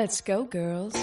[0.00, 0.94] Let's go, girls.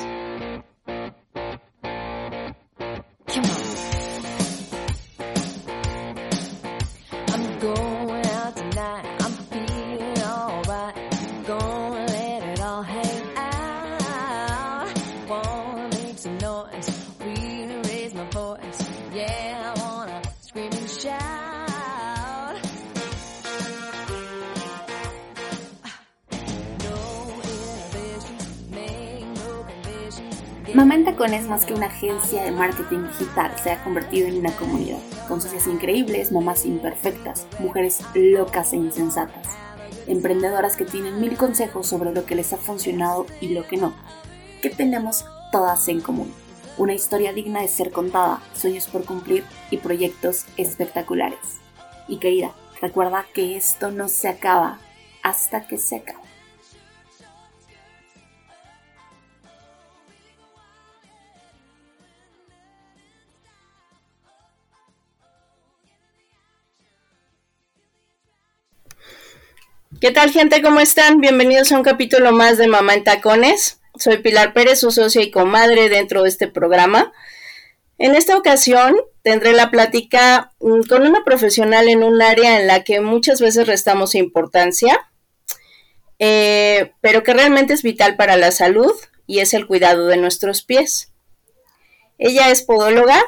[31.17, 34.99] En Tacones, más que una agencia de marketing digital, se ha convertido en una comunidad,
[35.27, 39.47] con socias increíbles, mamás imperfectas, mujeres locas e insensatas,
[40.05, 43.95] emprendedoras que tienen mil consejos sobre lo que les ha funcionado y lo que no.
[44.61, 46.31] ¿Qué tenemos todas en común?
[46.77, 51.39] Una historia digna de ser contada, sueños por cumplir y proyectos espectaculares.
[52.07, 54.77] Y querida, recuerda que esto no se acaba
[55.23, 56.26] hasta que se acaba.
[69.99, 70.61] ¿Qué tal gente?
[70.61, 71.21] ¿Cómo están?
[71.21, 73.79] Bienvenidos a un capítulo más de Mamá en Tacones.
[73.95, 77.11] Soy Pilar Pérez, su socia y comadre dentro de este programa.
[77.97, 82.83] En esta ocasión tendré la plática mm, con una profesional en un área en la
[82.83, 85.09] que muchas veces restamos importancia,
[86.19, 88.93] eh, pero que realmente es vital para la salud
[89.25, 91.11] y es el cuidado de nuestros pies.
[92.19, 93.19] Ella es podóloga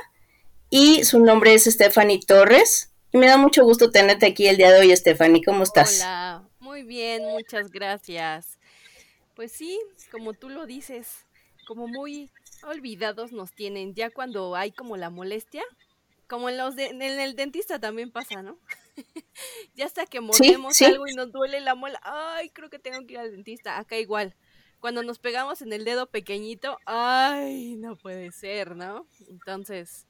[0.70, 2.92] y su nombre es Stephanie Torres.
[3.12, 5.42] Y me da mucho gusto tenerte aquí el día de hoy, Stephanie.
[5.44, 6.02] ¿Cómo estás?
[6.02, 6.39] Hola,
[6.80, 8.58] muy bien, muchas gracias.
[9.36, 9.80] Pues sí,
[10.12, 11.26] como tú lo dices,
[11.68, 12.30] como muy
[12.64, 15.64] olvidados nos tienen, ya cuando hay como la molestia,
[16.28, 18.58] como en los de- en el dentista también pasa, ¿no?
[19.76, 20.86] ya hasta que mordemos sí.
[20.86, 23.98] algo y nos duele la muela, ay, creo que tengo que ir al dentista, acá
[23.98, 24.36] igual.
[24.80, 29.06] Cuando nos pegamos en el dedo pequeñito, ay, no puede ser, ¿no?
[29.28, 30.08] Entonces,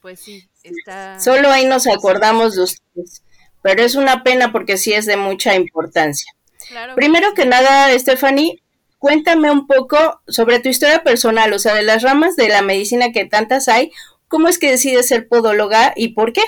[0.00, 3.22] pues sí, está Solo ahí nos acordamos de ustedes,
[3.62, 6.32] pero es una pena porque sí es de mucha importancia.
[6.68, 6.94] claro.
[6.94, 8.62] Primero que nada, Stephanie,
[8.98, 13.12] cuéntame un poco sobre tu historia personal, o sea, de las ramas de la medicina
[13.12, 13.90] que tantas hay,
[14.28, 16.42] ¿cómo es que decides ser podóloga y por qué?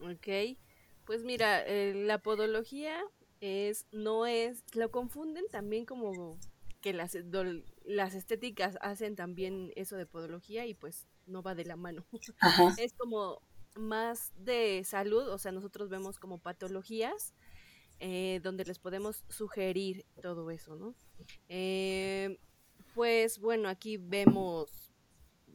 [0.00, 0.56] Ok,
[1.04, 2.96] pues mira, eh, la podología
[3.40, 6.38] es, no es, lo confunden también como
[6.80, 11.64] que las, dol- las estéticas hacen también eso de podología y pues no va de
[11.64, 12.04] la mano.
[12.40, 12.74] Ajá.
[12.78, 13.40] Es como
[13.74, 17.34] más de salud, o sea, nosotros vemos como patologías
[18.00, 20.94] eh, donde les podemos sugerir todo eso, ¿no?
[21.48, 22.38] Eh,
[22.94, 24.92] pues bueno, aquí vemos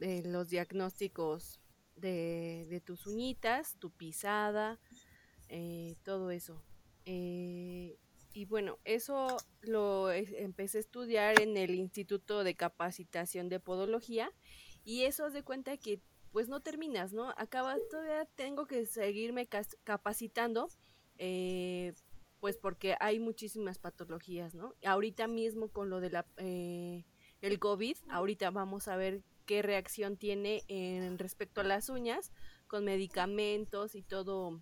[0.00, 1.60] eh, los diagnósticos
[1.96, 4.78] de, tus uñitas, tu pisada,
[6.04, 6.62] todo eso.
[8.32, 14.30] Y bueno, eso lo es- empecé a estudiar en el Instituto de Capacitación de Podología
[14.84, 16.00] y eso haz de cuenta que
[16.32, 17.30] pues no terminas, ¿no?
[17.36, 19.48] Acabas, todavía tengo que seguirme
[19.84, 20.68] capacitando,
[21.18, 21.94] eh,
[22.40, 24.74] pues porque hay muchísimas patologías, ¿no?
[24.84, 27.04] Ahorita mismo con lo de la, eh,
[27.40, 32.32] el COVID, ahorita vamos a ver qué reacción tiene en respecto a las uñas
[32.66, 34.60] con medicamentos y todo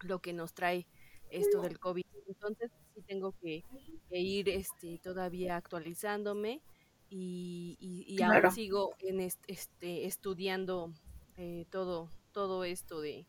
[0.00, 0.86] lo que nos trae
[1.30, 2.04] esto del COVID.
[2.26, 3.64] Entonces sí tengo que,
[4.08, 6.60] que ir este, todavía actualizándome
[7.10, 10.92] y, y, y aún sigo en est- este, estudiando
[11.36, 13.26] eh, todo, todo esto de,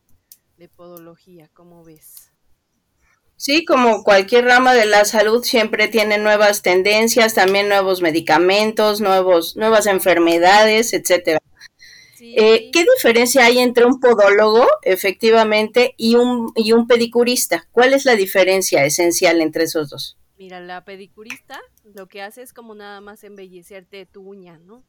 [0.58, 2.32] de podología, ¿cómo ves?
[3.36, 9.56] Sí, como cualquier rama de la salud siempre tiene nuevas tendencias, también nuevos medicamentos, nuevos,
[9.58, 11.40] nuevas enfermedades, etcétera.
[12.14, 17.68] Sí, Eh, ¿Qué diferencia hay entre un podólogo, efectivamente, y un, y un pedicurista?
[17.72, 20.18] ¿Cuál es la diferencia esencial entre esos dos?
[20.42, 24.84] Mira, la pedicurista lo que hace es como nada más embellecerte tu uña, ¿no?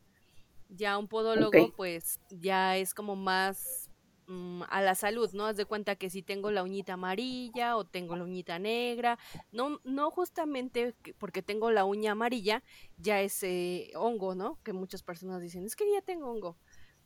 [0.71, 3.91] Ya un podólogo, pues ya es como más
[4.29, 5.45] mm, a la salud, ¿no?
[5.45, 9.19] Haz de cuenta que si tengo la uñita amarilla o tengo la uñita negra,
[9.51, 12.63] no, no justamente que- porque tengo la uña amarilla,
[12.97, 14.59] ya es eh, hongo, ¿no?
[14.63, 16.57] Que muchas personas dicen, es que ya tengo hongo,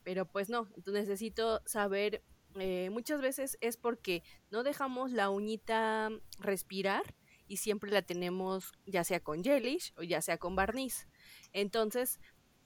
[0.04, 2.22] pero pues no, entonces necesito saber,
[2.54, 7.02] eh, muchas veces es porque no dejamos la uñita respirar
[7.48, 11.06] y siempre la tenemos ya sea con gelish o ya sea con barniz.
[11.52, 12.20] Entonces,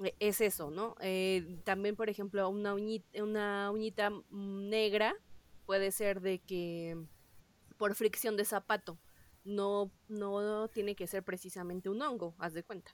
[0.05, 0.97] eh, es eso, ¿no?
[1.00, 5.15] Eh, también, por ejemplo, una uñita, una uñita negra
[5.67, 6.97] puede ser de que
[7.77, 8.99] por fricción de zapato,
[9.44, 12.93] no, no tiene que ser precisamente un hongo, haz de cuenta.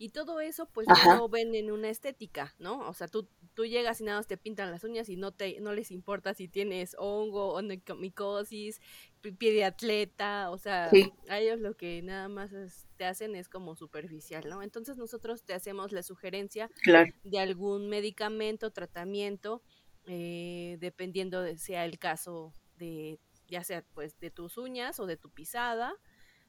[0.00, 1.16] Y todo eso, pues, Ajá.
[1.16, 2.88] no ven en una estética, ¿no?
[2.88, 5.60] O sea, tú, tú llegas y nada más te pintan las uñas y no te,
[5.60, 8.80] no les importa si tienes hongo, onicomicosis,
[9.20, 11.12] pi- pie de atleta, o sea, Sí.
[11.28, 14.62] a ellos lo que nada más es- te hacen es como superficial, ¿no?
[14.62, 17.12] Entonces nosotros te hacemos la sugerencia Claro.
[17.24, 19.62] de algún medicamento, tratamiento,
[20.06, 23.18] eh, dependiendo de sea el caso de,
[23.48, 25.92] ya sea pues de tus uñas o de tu pisada.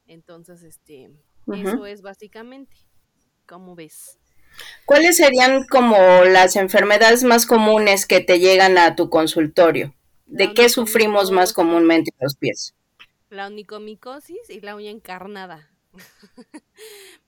[0.06, 1.10] Entonces, este,
[1.54, 2.76] eso es básicamente,
[3.50, 4.16] ¿cómo ves?
[4.84, 9.92] ¿Cuáles serían como las enfermedades más comunes que te llegan a tu consultorio?
[10.26, 12.74] ¿De qué sufrimos más comúnmente en los pies?
[13.28, 15.68] La onicomicosis y la uña encarnada.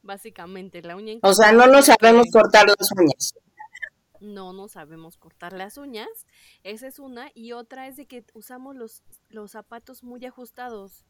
[0.02, 3.34] Básicamente, la uña O sea, encarnada no nos sabemos cortar las uñas.
[4.20, 6.26] no nos sabemos cortar las uñas.
[6.62, 7.32] Esa es una.
[7.34, 11.04] Y otra es de que usamos los, los zapatos muy ajustados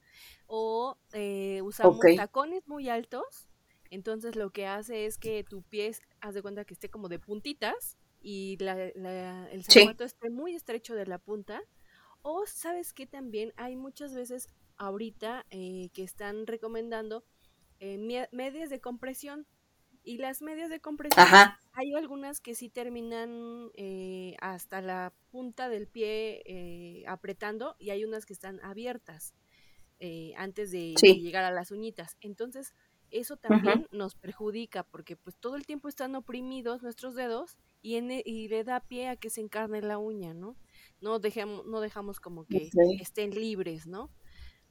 [0.46, 3.51] o eh, usamos tacones muy altos.
[3.92, 7.20] Entonces lo que hace es que tu pie, haz de cuenta que esté como de
[7.20, 9.92] puntitas y la, la- el Sí.
[9.92, 11.62] zapato esté muy estrecho de la punta.
[12.22, 14.48] O sabes que también hay muchas veces
[14.78, 17.24] ahorita eh, que están recomendando
[17.80, 17.98] eh,
[18.32, 19.46] medias de compresión.
[20.04, 21.58] Y las medias de compresión Ajá.
[21.72, 28.26] hay algunas que sí terminan eh, hasta la punta del pie apretando y hay unas
[28.26, 29.34] que están abiertas
[30.36, 32.16] antes de, de llegar a las uñitas.
[32.20, 32.74] Entonces,
[33.12, 38.10] eso también nos perjudica porque pues todo el tiempo están oprimidos nuestros dedos y, en
[38.10, 40.56] e- y le da pie a que se encarne la uña, ¿no?
[41.00, 42.70] No, dejemos, no dejamos como que
[43.00, 44.10] estén libres, ¿no?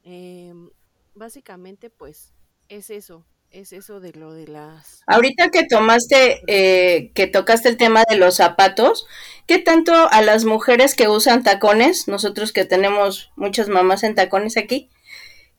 [0.02, 0.70] Em,
[1.14, 2.32] básicamente, pues,
[2.68, 5.02] es eso, es eso de lo de las...
[5.06, 9.06] Ahorita que tomaste, eh, que tocaste el tema de los zapatos,
[9.46, 14.56] ¿qué tanto a las mujeres que usan tacones, nosotros que tenemos muchas mamás en tacones
[14.56, 14.90] aquí,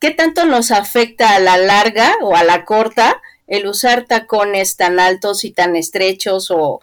[0.03, 4.99] qué tanto nos afecta a la larga o a la corta el usar tacones tan
[4.99, 6.81] altos y tan estrechos o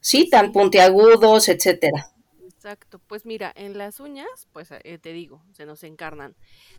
[0.00, 2.06] sí, tan puntiagudos, etcétera?
[2.46, 6.34] Exacto, pues mira, en las uñas, pues eh, te digo, se nos encarnan.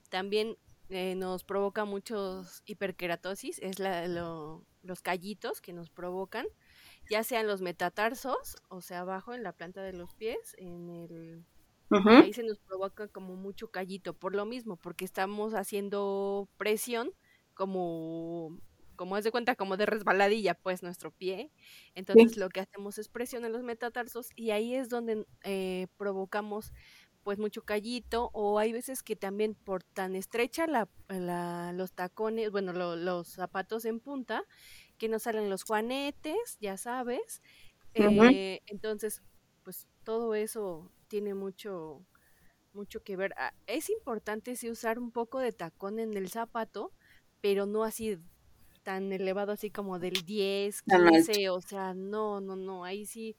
[0.09, 0.57] También
[0.89, 6.47] eh, nos provoca muchos hiperkeratosis, es la, lo- los callitos que nos provocan,
[7.07, 11.45] ya sean los metatarsos, o sea, abajo en la planta de los pies, en el,
[12.15, 17.11] Ahí se nos provoca como mucho callito, por lo mismo, porque estamos haciendo presión
[17.55, 18.59] como,
[18.95, 21.51] como haz de cuenta, como de resbaladilla, pues nuestro pie.
[21.95, 25.87] Entonces sí, lo que hacemos es presión en los metatarsos y ahí es donde eh,
[25.97, 26.71] provocamos
[27.23, 32.51] pues mucho callito o hay veces que también por tan estrecha la, la- los tacones,
[32.51, 34.43] bueno, lo- los zapatos en punta,
[34.97, 37.41] que nos salen los juanetes, ya sabes.
[37.93, 39.21] eh, entonces,
[39.63, 42.03] pues todo eso tiene mucho,
[42.73, 43.35] mucho que ver.
[43.37, 46.91] Ah, Es importante sí usar un poco de tacón en el zapato,
[47.39, 48.17] pero no así
[48.81, 51.31] tan elevado así como del 10, tan alto.
[51.35, 53.37] 15, o sea, no, no, no, ahí sí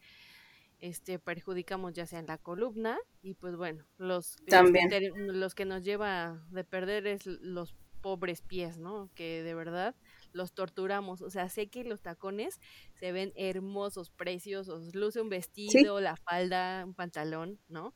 [0.78, 4.88] este perjudicamos ya sea en la columna y pues bueno, los que También.
[5.16, 9.10] los que nos lleva de perder es los pobres pies, ¿no?
[9.16, 9.96] Que de verdad
[10.34, 12.60] los torturamos, o sea, sé que los tacones
[12.94, 15.30] se ven hermosos, preciosos, luce un
[15.66, 17.94] Sí, vestido, la falda, un pantalón, ¿no?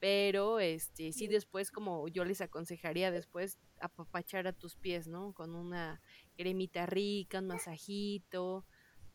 [0.00, 5.32] Pero este sí después como yo les aconsejaría después apapachar a tus pies, ¿no?
[5.34, 6.00] Con una
[6.36, 8.66] cremita rica, un masajito,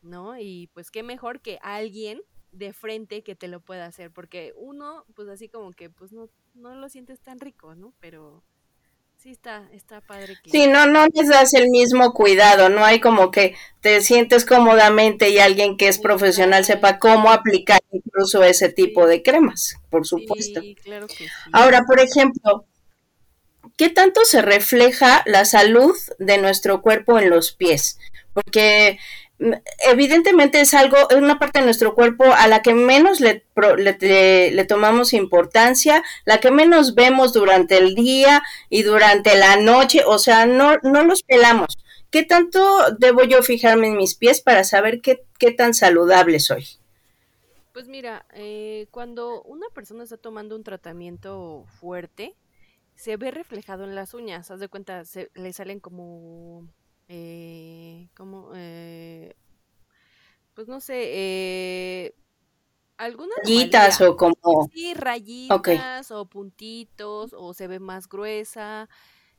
[0.02, 0.38] ¿no?
[0.38, 5.04] Y pues qué mejor que alguien de frente que te lo pueda hacer, porque uno,
[5.14, 7.94] pues así como que, pues no, no lo sientes tan rico, ¿no?
[8.00, 8.44] Pero
[9.22, 13.30] sí está, está padre sí, no, no les das el mismo cuidado, no hay como
[13.30, 19.06] que te sientes cómodamente y alguien que es profesional sepa cómo aplicar incluso ese tipo
[19.06, 20.62] de cremas, por supuesto.
[20.62, 21.26] sí, claro que sí.
[21.52, 22.64] Ahora, por ejemplo,
[23.76, 27.98] ¿qué tanto se refleja la salud de nuestro cuerpo en los pies?
[28.32, 28.98] Porque
[29.90, 33.44] evidentemente es algo, es una parte de nuestro cuerpo a la que menos le,
[33.78, 40.02] le- le tomamos importancia, la que menos vemos durante el día y durante la noche,
[40.06, 41.78] o sea, no, no los pelamos.
[42.10, 42.60] ¿Qué tanto
[42.98, 46.66] debo yo fijarme en mis pies para saber qué, qué tan saludable soy?
[47.72, 52.36] Pues mira, eh, cuando una persona está tomando un tratamiento fuerte,
[52.96, 56.68] se ve reflejado en las uñas, haz de cuenta, se, le salen como,
[57.12, 59.34] eh, como, eh,
[60.54, 62.14] pues no sé, eh,
[62.96, 68.88] alguna Rayitas o como, sí, rayitas o puntitos, o se ve más gruesa,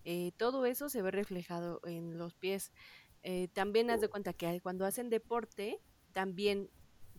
[0.03, 2.73] eh, todo eso se ve reflejado en los pies.
[3.23, 5.79] Eh, también haz de cuenta que cuando hacen deporte,
[6.11, 6.69] también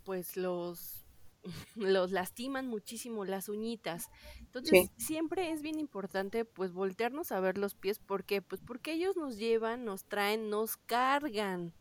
[0.04, 1.01] pues los,
[1.76, 4.10] los lastiman muchísimo las uñitas.
[4.38, 7.98] Entonces, sí, siempre es bien importante pues voltearnos a ver los pies.
[7.98, 8.42] ¿Por qué?
[8.42, 11.74] Pues porque ellos nos llevan, nos traen, nos cargan.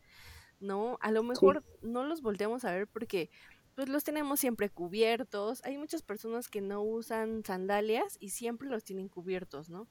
[0.62, 0.96] ¿no?
[1.00, 3.30] A lo mejor no los volteamos a ver porque
[3.74, 5.62] pues los tenemos siempre cubiertos.
[5.64, 9.88] Hay muchas personas que no usan sandalias y siempre los tienen cubiertos, ¿no?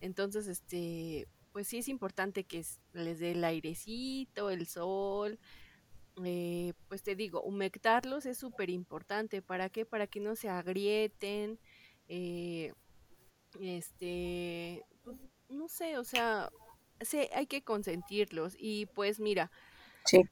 [0.00, 5.38] Entonces, este, pues sí es importante que les dé el airecito, el sol.
[6.22, 9.42] Eh, pues te digo, humectarlos es súper importante.
[9.42, 9.84] ¿Para qué?
[9.84, 11.58] Para que no se agrieten.
[12.08, 12.72] Eh,
[13.60, 15.16] este, pues,
[15.48, 16.50] no sé, o sea,
[17.00, 18.54] sí, hay que consentirlos.
[18.58, 19.50] Y pues mira,
[20.06, 20.22] Sí.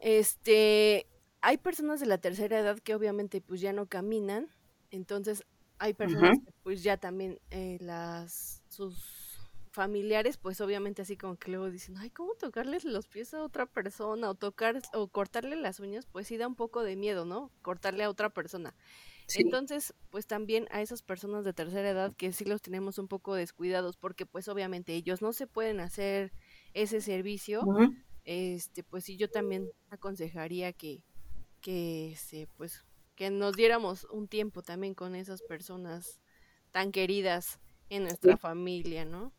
[0.00, 1.06] este,
[1.40, 4.48] hay personas de la tercera edad que obviamente pues ya no caminan,
[4.90, 5.44] entonces
[5.78, 9.31] hay personas que pues ya también eh, las sus
[9.72, 13.66] familiares pues obviamente así como que luego dicen, ay, ¿cómo tocarles los pies a otra
[13.66, 16.06] persona o tocar o cortarle las uñas?
[16.06, 17.52] Pues sí da un poco de miedo, ¿no?
[17.62, 18.76] Cortarle a otra persona.
[19.26, 19.42] Sí.
[19.42, 23.34] Entonces, pues también a esas personas de tercera edad que sí los tenemos un poco
[23.34, 26.32] descuidados porque pues obviamente ellos no se pueden hacer
[26.74, 27.70] ese servicio,
[28.24, 31.04] este, pues sí yo también aconsejaría que,
[31.60, 32.84] que se, pues,
[33.16, 36.20] que nos diéramos un tiempo también con esas personas
[36.72, 37.60] tan queridas
[37.90, 38.38] en nuestra Sí.
[38.38, 39.34] familia, ¿no?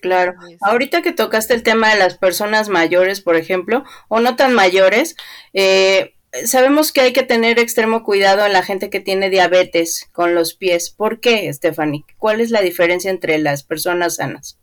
[0.00, 0.34] Claro.
[0.60, 5.16] Ahorita que tocaste el tema de las personas mayores, por ejemplo, o no tan mayores,
[5.52, 10.34] eh, sabemos que hay que tener extremo cuidado en la gente que tiene diabetes con
[10.34, 10.90] los pies.
[10.90, 12.04] ¿Por qué, Stephanie?
[12.18, 14.58] ¿Cuál es la diferencia entre las personas sanas?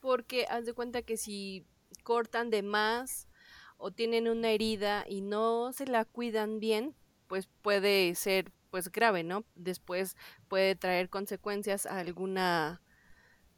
[0.00, 1.64] Porque haz de cuenta que si
[2.02, 3.28] cortan de más
[3.76, 6.94] o tienen una herida y no se la cuidan bien,
[7.28, 9.44] pues puede ser pues grave, ¿no?
[9.54, 10.16] Después
[10.48, 12.80] puede traer consecuencias a alguna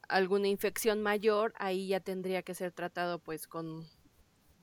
[0.08, 3.86] alguna infección mayor, ahí ya tendría que ser tratado pues con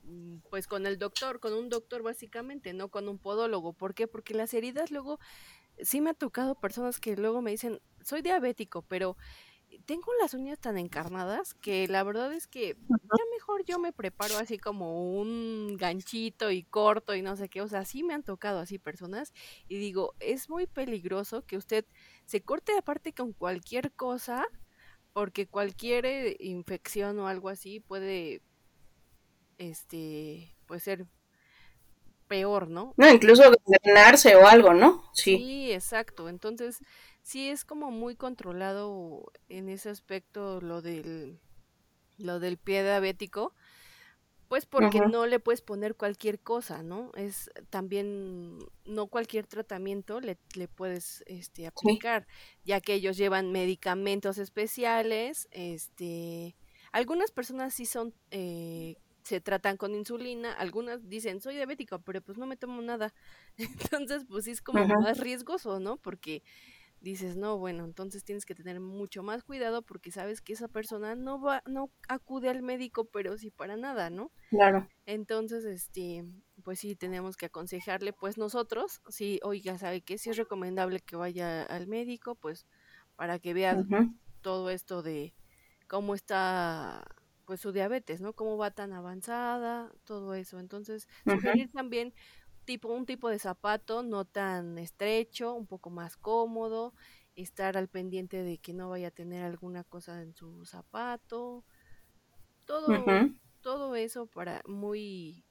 [0.04, 3.72] mm, pues con el doctor, con un doctor básicamente, no con un podólogo.
[3.74, 4.08] ¿Por qué?
[4.08, 5.18] Porque las heridas luego
[5.80, 9.16] sí me ha tocado personas que luego me dicen, "Soy diabético, pero
[9.86, 14.36] tengo las uñas tan encarnadas que la verdad es que ya mejor yo me preparo
[14.38, 18.22] así como un ganchito y corto y no sé qué, o sea, sí me han
[18.22, 19.32] tocado así personas
[19.68, 21.86] y digo, es muy peligroso que usted
[22.26, 24.46] se corte aparte con cualquier cosa
[25.12, 28.42] porque cualquier eh, infección o algo así puede,
[29.58, 31.06] este, puede ser
[32.28, 32.94] peor, ¿no?
[32.96, 35.04] No, incluso gangrenarse o algo, ¿no?
[35.12, 35.36] Sí.
[35.36, 36.30] Sí, exacto.
[36.30, 36.78] Entonces,
[37.22, 41.40] sí es como muy controlado en ese aspecto lo del,
[42.16, 43.54] lo del pie diabético,
[44.52, 47.10] pues porque no le puedes poner cualquier cosa, ¿no?
[47.14, 51.98] Es también, no cualquier tratamiento le, le puedes este, Sí.
[51.98, 52.26] aplicar,
[52.62, 56.54] ya que ellos llevan medicamentos especiales, este,
[56.92, 62.36] algunas personas sí son, eh, se tratan con insulina, algunas dicen, soy diabético, pero pues
[62.36, 63.14] no me tomo nada.
[63.92, 65.96] Entonces, pues sí es como más riesgoso, ¿no?
[65.96, 66.42] Porque
[67.02, 71.16] dices, no, bueno, entonces tienes que tener mucho más cuidado porque sabes que esa persona
[71.16, 74.30] no va, no acude al médico, pero sí para nada, ¿no?
[74.50, 74.88] Claro.
[75.04, 76.24] Entonces, este,
[76.62, 80.16] pues sí tenemos que aconsejarle, pues nosotros, sí, oiga, ¿sabe qué?
[80.16, 82.66] Si es recomendable que vaya al médico, pues
[83.16, 83.84] para que vea
[84.40, 85.34] todo esto de
[85.88, 87.04] cómo está,
[87.46, 88.32] pues su diabetes, ¿no?
[88.32, 90.60] Cómo va tan avanzada, todo eso.
[90.60, 92.14] Entonces, sugerir también
[92.64, 96.94] tipo un tipo de zapato no tan estrecho, un poco más cómodo,
[97.36, 101.64] estar al pendiente de que no vaya a tener alguna cosa en su zapato,
[102.66, 105.44] todo todo eso para muy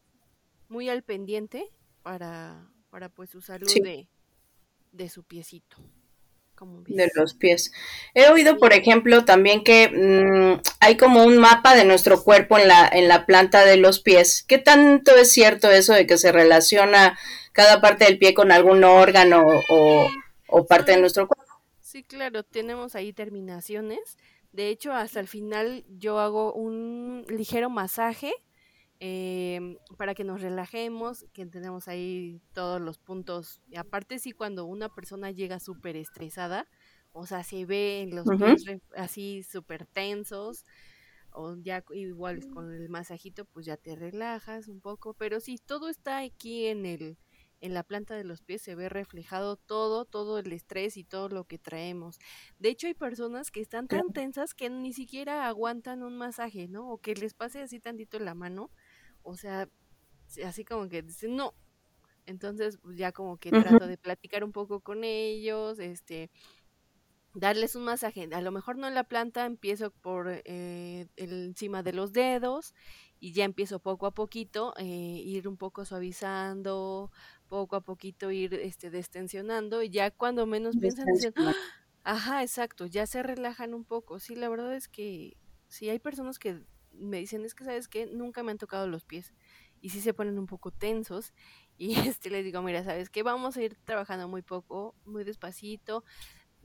[0.69, 1.65] muy al pendiente
[2.03, 3.81] para para pues su salud Sí.
[3.81, 4.09] de
[4.91, 5.77] de su piecito.
[6.61, 7.71] ¿Cómo de los pies.
[8.13, 12.67] He oído, por ejemplo, también que mm, hay como un mapa de nuestro cuerpo en
[12.67, 14.43] la, en la planta de los pies.
[14.47, 17.17] ¿Qué tanto es cierto eso de que se relaciona
[17.51, 20.07] cada parte del pie con algún órgano o,
[20.49, 21.51] o parte de nuestro cuerpo?
[21.81, 24.19] Sí, claro, tenemos ahí terminaciones.
[24.51, 28.33] De hecho, hasta el final yo hago un ligero masaje
[29.03, 33.59] em, para que nos relajemos, que tenemos ahí todos los puntos.
[33.67, 36.67] Y aparte, sí, cuando una persona llega súper estresada,
[37.11, 38.63] o sea, se ve en los pies
[38.95, 40.63] así súper tensos,
[41.31, 45.15] o ya igual con el masajito, pues ya te relajas un poco.
[45.15, 47.17] Pero sí, todo está aquí en el,
[47.59, 51.29] en la planta de los pies, se ve reflejado todo, todo el estrés y todo
[51.29, 52.19] lo que traemos.
[52.59, 56.89] De hecho, hay personas que están tan tensas que ni siquiera aguantan un masaje, ¿no?
[56.91, 58.71] O que les pase así tantito en la mano,
[59.23, 59.69] o sea,
[60.27, 61.55] sí, así como que dicen, no.
[62.27, 63.53] Entonces, pues ya como que Ujú.
[63.53, 66.31] trato de platicar un poco con ellos, este,
[67.33, 68.27] darles un masaje.
[68.33, 72.73] A lo mejor no en la planta, empiezo por eh, el- encima de los dedos
[73.19, 77.11] y ya empiezo poco a poquito, eh, ir un poco suavizando,
[77.47, 81.33] poco a poquito ir este, destensionando y ya cuando menos piensan dicen.
[81.37, 81.53] "Ah,
[82.03, 84.19] ajá, exacto, ya se relajan un poco.
[84.19, 85.37] Sí, la verdad es que
[85.67, 86.65] sí hay personas que
[87.01, 89.33] me dicen, es que sabes que nunca me han tocado los pies.
[89.81, 91.33] y sí se ponen un poco tensos.
[91.77, 96.03] Y este les digo, mira, sabes que vamos a ir trabajando muy poco, muy despacito,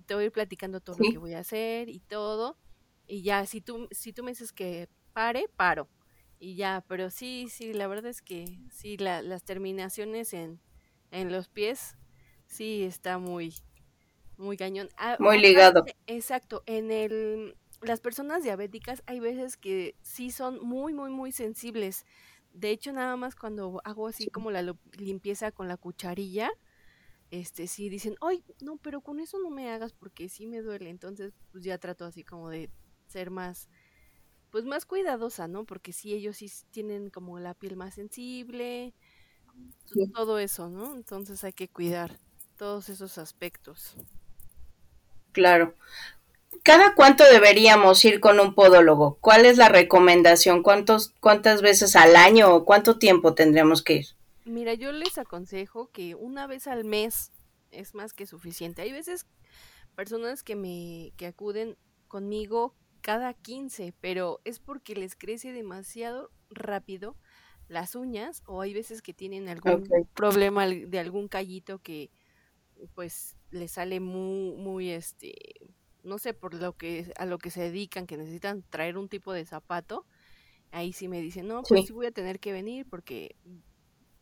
[0.07, 2.59] te voy a ir platicando todo lo que voy a hacer y todo
[3.07, 5.89] y ya si tú si tú me dices que pare, paro.
[6.39, 10.61] Y ya, pero sí, sí, la verdad es que sí la, las terminaciones en
[11.11, 11.97] en los pies
[12.47, 13.55] sí está muy
[14.37, 14.89] muy cañón.
[14.99, 15.85] Ah, muy ligado.
[16.07, 22.05] Exacto, en el las personas diabéticas hay veces que sí son muy, muy, muy sensibles.
[22.53, 26.51] De hecho, nada más cuando hago así como la limpieza con la cucharilla,
[27.31, 30.91] este sí dicen, ay, no, pero con eso no me hagas porque sí me duele.
[30.91, 32.71] Entonces, pues ya trato así como de
[33.07, 33.69] ser más,
[34.51, 35.65] pues más cuidadosa, ¿no?
[35.67, 38.95] Porque sí, ellos sí tienen como la piel más sensible,
[40.15, 40.95] todo eso, ¿no?
[40.95, 42.19] Entonces hay que cuidar
[42.57, 43.97] todos esos aspectos.
[45.33, 45.75] Claro.
[46.67, 49.19] ¿Cada cuánto deberíamos ir con un podólogo?
[49.21, 50.65] ¿Cuál es la recomendación?
[50.65, 54.07] ¿Cuántos, ¿Cuántas veces al año o cuánto tiempo tendríamos que ir?
[54.45, 57.31] Mira, yo les aconsejo que una vez al mes
[57.71, 58.83] es más que suficiente.
[58.83, 59.29] Hay veces
[59.95, 61.77] personas que me que acuden
[62.09, 67.15] conmigo cada 15, pero es porque les crece demasiado rápido
[67.69, 72.11] las uñas o hay veces que tienen algún problema de algún callito que
[72.97, 75.33] pues les sale muy muy este
[76.07, 79.33] no sé por lo que a lo que se dedican, que necesitan traer un tipo
[79.33, 80.07] de zapato,
[80.71, 83.37] ahí sí me dicen, no, pues sí, voy a tener que venir porque,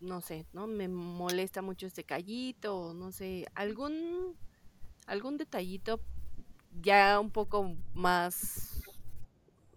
[0.00, 0.66] no sé, ¿no?
[0.66, 4.36] Me molesta mucho este callito, no sé, algún,
[5.06, 6.00] algún detallito
[6.80, 8.82] ya un poco más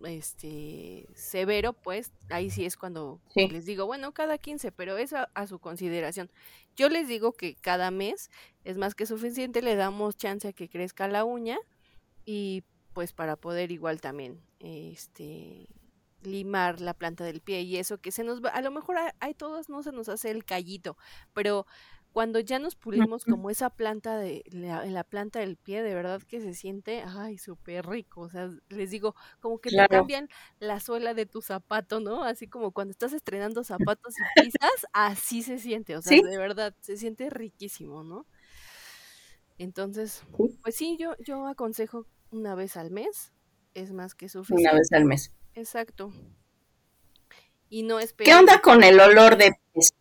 [0.05, 5.29] este severo, pues ahí sí es cuando les digo, bueno, cada 15, pero eso a,
[5.33, 6.29] a, su consideración.
[6.75, 8.29] Yo les digo que cada mes
[8.63, 11.57] es más que suficiente, le damos chance a que crezca la uña
[12.27, 15.69] y pues para poder igual también este
[16.21, 19.33] limar la planta del pie y eso que se nos va, a lo mejor hay,
[19.33, 20.97] todos no se nos hace el callito,
[21.33, 21.65] pero
[22.11, 26.21] cuando ya nos pulimos como esa planta de la, la planta del pie, de verdad
[26.23, 30.27] que se siente, ay, súper rico, o sea, les digo, como que te cambian
[30.59, 32.23] la suela de tu zapato, ¿no?
[32.23, 36.75] Así como cuando estás estrenando zapatos y pisas, así se siente, o sea, de verdad,
[36.81, 38.25] se siente riquísimo, ¿no?
[39.59, 40.23] Entonces,
[40.61, 43.31] pues sí, yo, yo aconsejo una vez al mes
[43.73, 44.69] es más que suficiente.
[44.69, 45.31] Una vez al mes.
[45.55, 46.11] Exacto.
[47.69, 49.93] Y no ¿Qué onda con el olor de pies?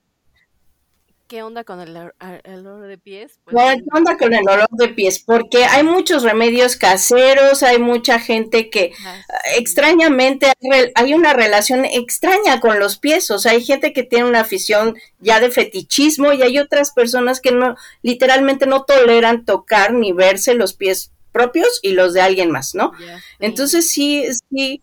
[1.26, 3.40] ¿Qué onda con el, olor de pies?
[3.42, 5.18] Pues, ¿Qué onda con el olor de pies?
[5.18, 9.20] Porque hay muchos remedios caseros, hay mucha gente que ah,
[9.56, 10.52] extrañamente
[10.94, 14.94] hay una relación extraña con los pies, o sea, hay gente que tiene una afición
[15.18, 20.54] ya de fetichismo y hay otras personas que no literalmente no toleran tocar ni verse
[20.54, 22.92] los pies propios y los de alguien más, ¿no?
[23.38, 24.82] Entonces sí, sí,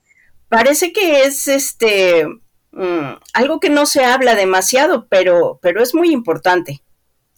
[0.49, 2.27] parece que es este
[2.71, 6.83] mm, algo que no se habla demasiado, pero, pero es muy importante,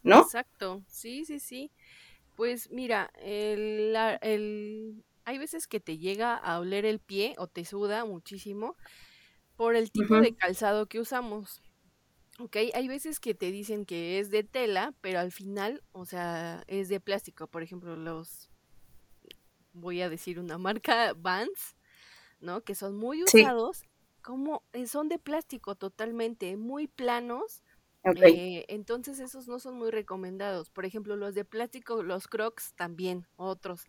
[0.04, 0.21] ¿no?
[0.23, 1.71] Exacto, sí, sí, sí.
[2.36, 7.63] Pues mira, el, el, hay veces que te llega a oler el pie o te
[7.63, 8.75] suda muchísimo
[9.56, 11.62] por el tipo de calzado que usamos.
[12.39, 16.65] Ok, hay veces que te dicen que es de tela, pero al final, o sea,
[16.67, 17.47] es de plástico.
[17.47, 18.49] Por ejemplo, los
[19.75, 21.75] voy a decir una marca, Vans,
[22.39, 22.61] ¿no?
[22.61, 23.83] Que son muy usados,
[24.21, 27.63] como eh, son de plástico totalmente, muy planos.
[28.03, 30.69] Eh, entonces esos no son muy recomendados.
[30.69, 33.85] Por ejemplo, los de plástico, los crocs también, otros.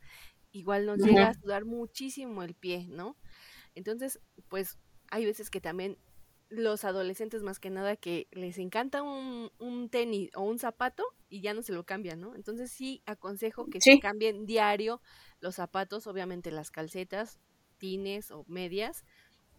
[0.53, 3.17] Igual nos llega a sudar muchísimo el pie, ¿no?
[3.75, 4.79] Entonces, pues
[5.11, 5.99] hay veces que también
[6.49, 11.41] los adolescentes más que nada que les encanta un, un, tenis o un zapato y
[11.41, 12.35] ya no se lo cambian, ¿no?
[12.35, 15.01] Entonces sí aconsejo que se cambien diario
[15.41, 17.41] los zapatos, obviamente las calcetas,
[17.79, 19.05] tines o medias,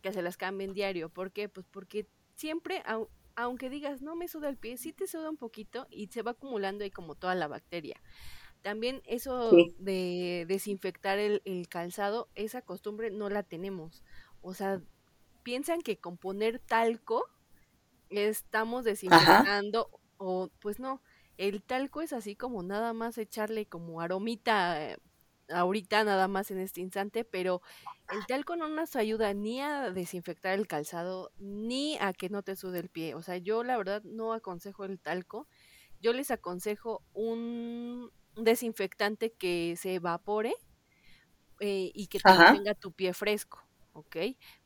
[0.01, 1.09] que se las cambien diario.
[1.09, 1.49] ¿Por qué?
[1.49, 2.81] Pues porque siempre,
[3.35, 6.31] aunque digas no me suda el pie, sí te suda un poquito y se va
[6.31, 8.01] acumulando ahí como toda la bacteria.
[8.61, 14.03] También eso de desinfectar el, el calzado, esa costumbre no la tenemos.
[14.41, 14.81] O sea,
[15.47, 17.23] piensan que con poner talco
[18.09, 21.01] estamos desinfectando o pues no,
[21.37, 24.97] el talco es así como nada más echarle como aromita eh,
[25.47, 27.61] ahorita nada más en este instante, pero
[28.11, 32.57] el talco no nos ayuda ni a desinfectar el calzado ni a que no te
[32.57, 33.15] sude el pie.
[33.15, 35.47] O sea, yo la verdad no aconsejo el talco.
[36.01, 40.53] Yo les aconsejo un desinfectante que se evapore
[41.61, 43.66] eh, y que tenga tu pie fresco.
[43.97, 44.17] ¿Ok?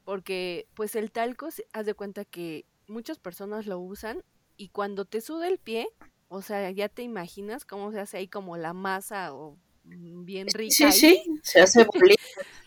[0.04, 4.24] Porque pues el talco, haz de cuenta que muchas personas lo usan
[4.58, 5.88] y cuando te suda el pie,
[6.28, 10.48] o sea, ya te imaginas cómo se hace ahí como la masa o mm, bien
[10.48, 10.92] rica.
[10.92, 11.86] Sí, sí, se hace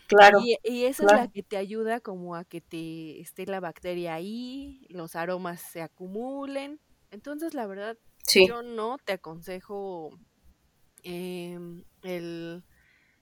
[0.07, 0.39] Claro.
[0.39, 4.13] Y, y esa es la que te ayuda como a que te esté la bacteria
[4.13, 6.79] ahí, los aromas se acumulen.
[7.09, 10.11] Entonces, la verdad, Sí, yo no te aconsejo
[11.03, 12.63] em, el,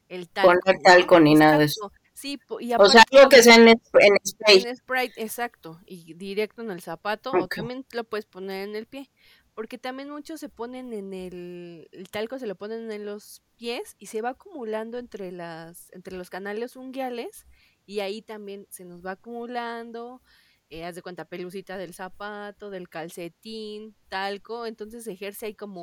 [0.09, 0.79] el poner talco, ¿no?
[0.81, 1.91] talco ni nada de eso.
[2.23, 3.77] Sí, y O sea, aparte algo que sea en, en
[4.25, 4.63] spray.
[4.63, 8.85] en Sprite, exacto, y directo en el zapato, o también lo puedes poner en el
[8.85, 9.09] pie,
[9.53, 13.97] porque también muchos se ponen en el, el talco se lo ponen en los pies
[13.99, 17.45] y se va acumulando entre las, entre los canales unguiales
[17.85, 20.21] y ahí también se nos va acumulando,
[20.69, 25.81] eh, haz de cuenta, pelucita del zapato, del calcetín, talco, entonces ejerce ahí Sí, como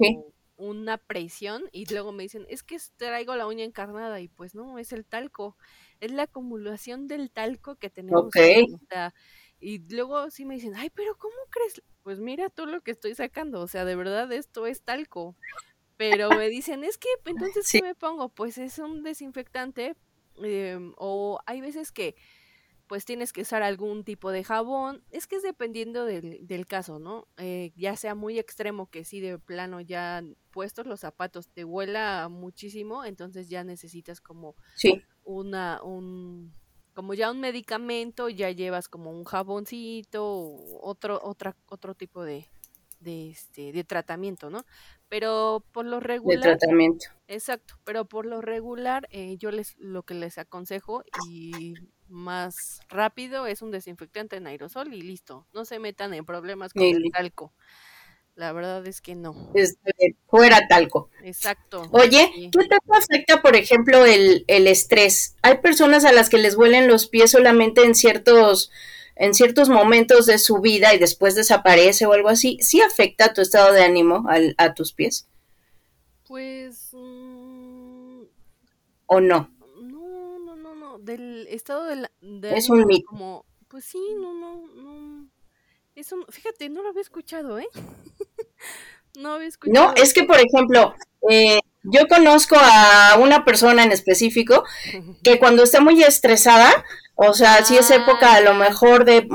[0.61, 4.79] una presión y luego me dicen, es que traigo la uña encarnada y pues no,
[4.79, 5.57] es el talco,
[6.01, 8.35] es la acumulación del talco que tenemos
[8.73, 9.15] o sea,
[9.59, 11.83] y luego sí me dicen, ay, pero ¿cómo crees?
[12.03, 15.37] Pues mira tú lo que estoy sacando, o sea, de verdad esto es talco.
[15.97, 18.31] Pero me dicen, es que entonces, ¿qué Sí, me pongo?
[18.31, 19.97] Pues es un desinfectante
[20.43, 22.17] em, o hay veces que
[22.91, 25.05] pues tienes que usar algún tipo de jabón.
[25.13, 27.29] Es que es dependiendo del, del caso, ¿no?
[27.37, 32.29] Eh, ya sea muy extremo que sí de plano ya puestos los zapatos te huela
[32.29, 36.53] muchísimo, entonces ya necesitas como sí, una, un,
[36.93, 40.27] como ya un medicamento, ya llevas como un jaboncito,
[40.81, 42.49] otro, otra, otro tipo de,
[43.01, 44.65] de este, de tratamiento, ¿no?
[45.09, 47.07] Pero por lo de regular, tratamiento.
[47.27, 51.75] exacto, pero por lo regular, eh, yo les, lo que les aconsejo y
[52.09, 55.47] más rápido es un desinfectante en aerosol y listo.
[55.53, 57.53] No se metan en problemas con el talco.
[58.37, 59.51] La verdad es que no.
[59.55, 61.11] este, fuera talco.
[61.23, 62.51] Exacto, Oye, sí.
[62.51, 65.37] ¿qué tanto afecta, por ejemplo, el, el estrés?
[65.43, 68.71] Hay personas a las que les huelen los pies solamente en ciertos,
[69.21, 72.59] en ciertos momentos de su vida y después desaparece o algo así.
[72.63, 75.29] ¿Sí afecta tu estado de ánimo al- a tus pies
[76.27, 78.23] Pues mm,
[79.07, 79.51] o no?
[79.83, 80.99] no, no, no, no.
[80.99, 83.09] Del estado de, la- de Es ánimo un mito.
[83.09, 85.31] como, pues sí, no, no, no.
[85.95, 87.69] Eso, no- fíjate, no lo había escuchado, ¿eh?
[89.17, 90.95] No había No, escuchado es que, por ejemplo,
[91.31, 94.65] eh, yo conozco a una persona en específico
[95.23, 96.71] que cuando está muy estresada,
[97.15, 99.29] o sea, si es Ah, época a lo mejor de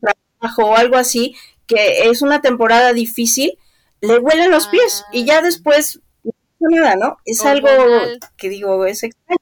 [0.00, 1.34] trabajo o algo así,
[1.66, 3.58] que es una temporada difícil,
[4.00, 5.42] le huelen los pies y Ah, ya ya.
[5.42, 7.18] después no pasa nada, ¿no?
[7.24, 9.38] Es algo Hormonal, que digo, es extraño,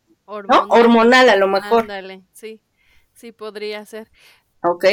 [0.48, 0.66] ¿no?
[0.66, 0.70] hormonal.
[0.70, 1.83] Hormonal a lo mejor.
[1.83, 2.61] Ándale, sí,
[3.14, 4.11] sí podría ser.
[4.62, 4.85] Ok,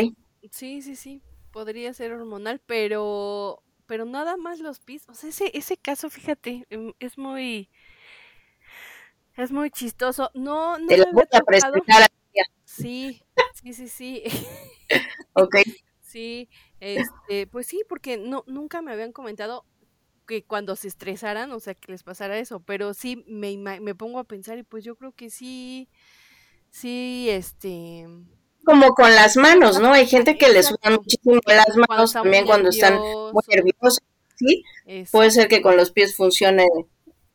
[0.52, 5.04] Sí, sí, sí, podría ser hormonal, pero, pero nada más los pies.
[5.10, 7.70] O sea, ese, ese caso, fíjate, em, es muy,
[9.36, 10.32] es muy chistoso.
[10.34, 12.08] No, no te la voy a presentar.
[12.66, 13.22] Sí,
[13.54, 14.24] sí, sí, sí.
[15.36, 15.56] Ok,
[16.02, 16.48] Sí,
[16.80, 19.66] este, pues sí, porque no, nunca me habían comentado
[20.28, 24.20] que cuando se estresaran, o sea, que les pasara eso, pero sí me, me pongo
[24.20, 25.90] a pensar y pues yo creo que sí,
[26.70, 28.06] sí, este,
[28.64, 29.94] como con las manos, ¿no?
[29.94, 34.00] Hay gente que les sudan muchísimo las manos también cuando están muy nervioso, nerviosos,
[34.36, 34.64] ¿sí?
[35.12, 36.68] Puede ser que con los pies funcione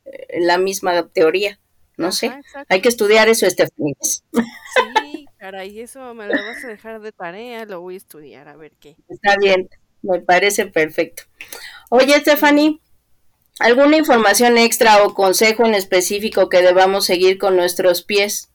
[0.04, 1.58] eh, la misma teoría,
[1.96, 2.32] no sé.
[2.68, 3.96] Hay que estudiar eso, Stephanie.
[4.00, 8.56] Sí, caray, eso me lo vas a dejar de tarea, lo voy a estudiar, a
[8.56, 8.96] ver qué.
[9.08, 9.68] Está bien,
[10.02, 11.24] me parece perfecto.
[11.90, 12.18] Oye.
[12.20, 12.80] Stephanie,
[13.58, 18.50] ¿alguna información extra o consejo en específico que debamos seguir con nuestros pies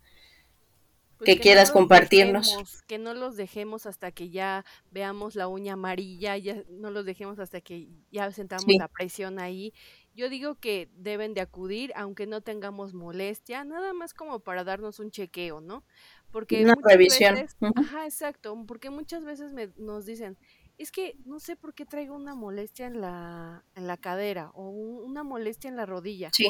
[1.24, 2.48] Pues que que no quieras los compartirnos?
[2.52, 7.06] dejemos, que no los dejemos hasta que ya veamos la uña amarilla, ya no los
[7.06, 9.74] dejemos hasta que ya sentamos Sí, la presión ahí.
[10.14, 15.00] Yo digo que deben de acudir, aunque no tengamos molestia, nada más como para darnos
[15.00, 15.86] un chequeo, ¿no?
[16.32, 17.36] Porque una muchas revisión.
[17.36, 20.38] veces, ajá, exacto, porque muchas veces me, nos dicen,
[20.78, 24.70] es que no sé por qué traigo una molestia en la, en la cadera o
[24.70, 26.46] un- una molestia en la rodilla Sí,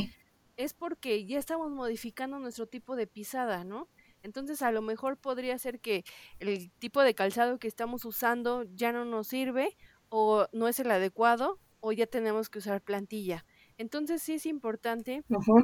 [0.58, 3.90] es porque ya estamos modificando nuestro tipo de pisada, ¿no?
[4.24, 6.04] Entonces a lo mejor podría ser que
[6.40, 9.78] el tipo de calzado que estamos usando ya no nos sirve
[10.10, 13.46] o no es el adecuado o ya tenemos que usar plantilla.
[13.78, 15.24] Entonces sí es importante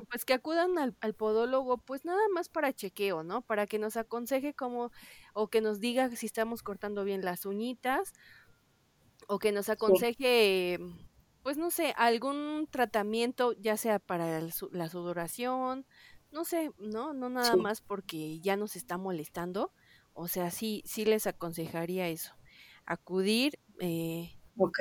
[0.09, 3.43] pues que acudan al, al podólogo pues nada más para chequeo, ¿no?
[3.43, 4.91] Para que nos aconseje cómo
[5.33, 8.13] o que nos diga si estamos cortando bien las uñitas
[9.27, 10.79] o que nos sí, aconseje,
[11.43, 15.85] pues no sé, algún tratamiento, ya sea para el su- la sudoración,
[16.31, 19.73] no sé, no, no nada sí, más porque ya nos está molestando,
[20.13, 22.33] o sea, sí, sí les aconsejaría eso,
[22.85, 24.31] acudir eh,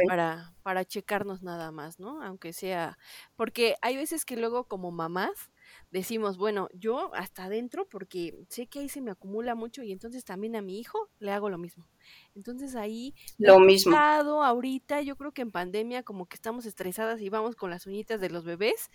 [0.05, 2.23] para, para checarnos nada más, ¿no?
[2.23, 2.99] Aunque sea,
[3.37, 5.51] porque hay veces que luego como mamás
[5.91, 10.25] decimos, bueno, yo hasta adentro porque sé que ahí se me acumula mucho y entonces
[10.25, 11.89] también a mi hijo le hago lo mismo.
[12.35, 13.97] Entonces ahí Lo mismo.
[14.43, 18.21] ahorita, yo creo que en pandemia como que estamos estresadas y vamos con las uñitas
[18.21, 18.91] de los bebés,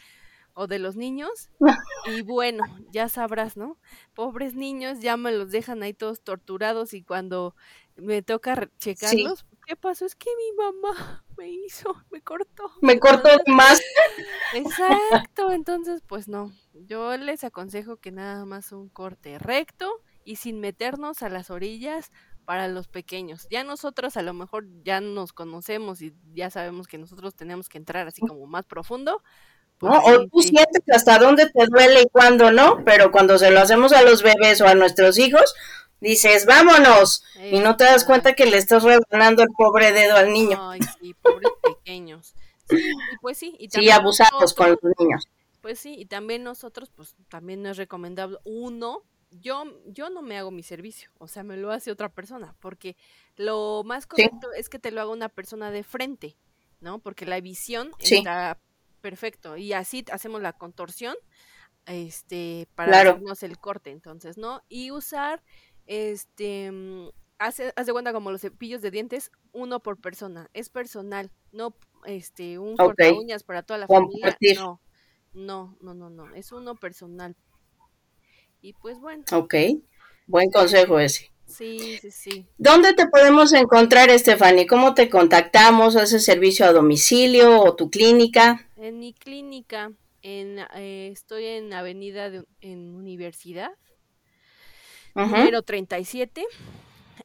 [0.53, 1.49] o de los niños.
[2.05, 3.77] Y bueno, ya sabrás, ¿no?
[4.13, 7.55] Pobres niños, ya me los dejan ahí todos torturados y cuando
[7.95, 10.05] me toca checarlos, ¿qué pasó?
[10.05, 12.71] Es que mi mamá me hizo, me cortó.
[12.81, 13.81] Me cortó más.
[14.53, 20.59] Exacto, entonces pues no, yo les aconsejo que nada más un corte recto y sin
[20.59, 22.11] meternos a las orillas
[22.45, 23.47] para los pequeños.
[23.49, 27.77] Ya nosotros a lo mejor ya nos conocemos y ya sabemos que nosotros tenemos que
[27.77, 29.23] entrar así como más profundo.
[29.77, 29.99] Pues ¿No?
[29.99, 33.91] O tú sientes hasta dónde te duele y cuándo no, pero cuando se lo hacemos
[33.91, 35.53] a los bebés o a nuestros hijos,
[35.99, 40.31] dices, vámonos, y no te das cuenta que le estás rebanando el pobre dedo al
[40.31, 40.57] niño.
[40.69, 42.33] Ay, sí, pobres pequeños.
[42.69, 43.55] Sí, y pues sí.
[43.59, 45.27] Y sí, abusados con los niños.
[45.61, 50.37] Pues sí, y también nosotros, pues también no es recomendable, uno, yo, yo no me
[50.37, 52.97] hago mi servicio, o sea, me lo hace otra persona, porque
[53.37, 56.35] lo más correcto es que te lo haga una persona de frente,
[56.81, 56.99] ¿no?
[56.99, 58.59] Porque la visión está
[59.03, 61.15] perfecto y así hacemos la contorsión
[61.85, 64.63] este para hacernos el corte, entonces, ¿no?
[64.69, 65.43] Y usar
[65.85, 70.69] este mm, hace haz de cuenta como los cepillos de dientes, uno por persona, es
[70.69, 74.79] personal, no este un corta uñas para toda la familia, no.
[75.33, 77.35] No, no, no, no, es uno personal
[78.61, 79.25] y pues bueno.
[79.33, 79.55] Ok,
[80.27, 81.33] buen consejo ese.
[81.45, 82.47] Sí, sí, sí.
[82.57, 84.65] ¿Dónde te podemos encontrar, Estefany?
[84.65, 85.97] ¿Cómo te contactamos?
[85.97, 88.69] ¿Haces servicio a domicilio o tu clínica?
[88.83, 89.93] En mi clínica,
[90.23, 93.71] en, eh, estoy en Avenida de, en Universidad,
[95.15, 96.43] número 37.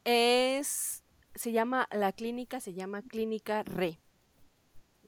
[0.05, 1.03] Es,
[1.35, 3.99] se llama, la clínica se llama Clínica Re.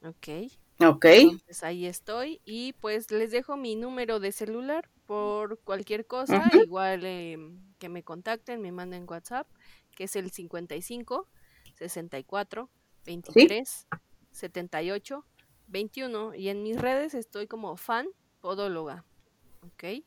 [0.03, 0.51] Ok.
[0.85, 1.05] Ok.
[1.05, 7.05] Entonces ahí estoy y pues les dejo mi número de celular por cualquier cosa, igual
[7.05, 9.47] em, que me contacten, me manden WhatsApp,
[9.95, 11.29] que es el 55
[11.75, 12.69] 64
[13.05, 13.87] 23
[14.31, 15.25] 78
[15.71, 18.07] 21 y en mis redes estoy como fan
[18.41, 19.03] podóloga.
[19.61, 20.03] ¿Ok?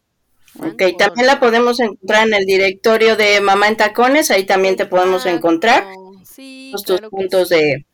[0.58, 4.86] ok, también la podemos encontrar en el directorio de Mamá en Tacones, ahí también te
[4.86, 5.84] podemos encontrar.
[6.24, 7.86] Sí, tus puntos de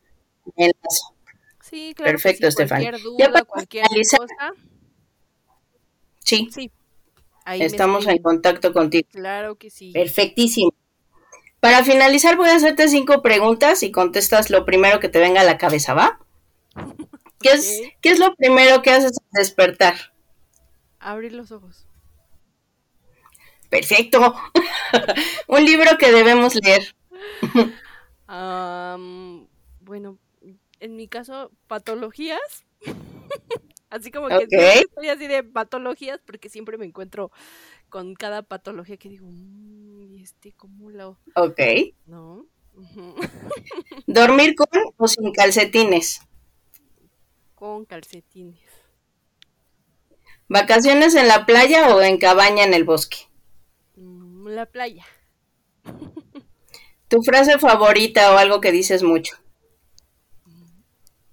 [0.57, 1.01] enlace.
[1.63, 2.13] Sí, claro.
[2.13, 2.83] Perfecto, Estefan.
[2.83, 4.53] Cualquier duda, cualquier cosa.
[6.19, 6.49] Sí.
[6.53, 6.71] Sí.
[7.47, 9.09] Estamos en contacto contigo.
[9.13, 9.93] Claro que sí.
[9.93, 10.73] Perfectísimo.
[11.61, 15.45] Para finalizar voy a hacerte cinco preguntas y contestas lo primero que te venga a
[15.45, 16.19] la cabeza, ¿va?
[17.41, 19.95] ¿Qué, es, ¿qué es lo primero que haces al despertar?
[20.99, 21.87] Abrir los ojos.
[23.71, 24.35] Perfecto.
[25.49, 26.95] Un libro que debemos leer.
[29.81, 30.19] bueno,
[30.81, 32.67] en mi caso, patologías.
[33.91, 37.33] así como que estoy así de patologías porque siempre me encuentro
[37.89, 41.19] con cada patología que digo, mmm, ¿y este cómo lo...?
[41.35, 41.61] Ok.
[42.07, 42.47] ¿No?
[44.07, 46.21] ¿Dormir con o sin calcetines?
[47.61, 48.59] Con calcetines.
[50.49, 53.19] ¿Vacaciones en la playa o en cabaña en el bosque?
[53.97, 55.05] Mm, la playa.
[57.09, 59.37] ¿Tu frase favorita o algo que dices mucho?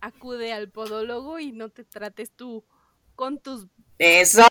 [0.01, 2.65] acude al podólogo y no te trates tú
[3.15, 4.43] con tus eso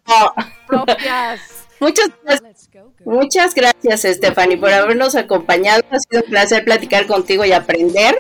[0.67, 1.41] propias.
[1.81, 2.71] Muchas gracias,
[3.05, 5.83] muchas gracias, Stephanie, por habernos acompañado.
[5.91, 8.19] Ha sido un placer platicar contigo y aprender.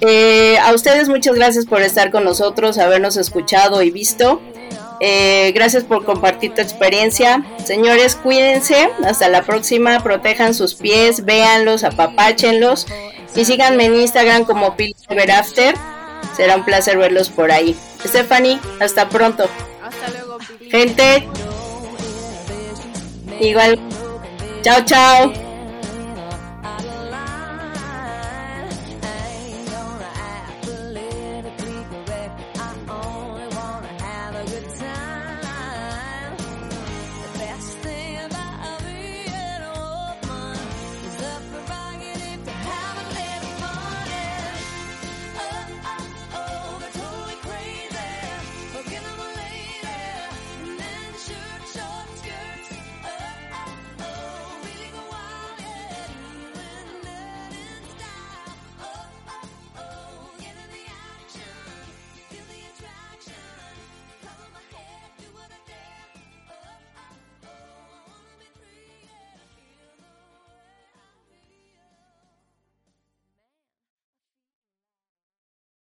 [0.00, 4.40] Eh, a ustedes muchas gracias por estar con nosotros, habernos escuchado y visto.
[5.04, 7.44] Eh, gracias por compartir tu experiencia.
[7.64, 8.88] Señores, cuídense.
[9.04, 9.98] Hasta la próxima.
[10.00, 12.86] Protejan sus pies, véanlos, apapáchenlos.
[13.34, 15.74] Y síganme en Instagram como Pillar After.
[16.36, 17.76] Será un placer verlos por ahí.
[18.04, 19.48] Stephanie, hasta pronto.
[19.82, 20.38] Hasta luego,
[20.70, 21.28] Gente,
[23.40, 23.78] igual.
[24.62, 25.41] Chao, chao.